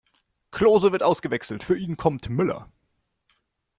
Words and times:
Klose 0.49 0.91
wird 0.91 1.03
ausgewechselt, 1.03 1.61
für 1.61 1.77
ihn 1.77 1.95
kommt 1.95 2.27
Müller. 2.27 2.71